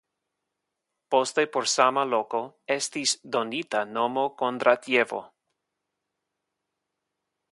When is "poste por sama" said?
1.15-2.05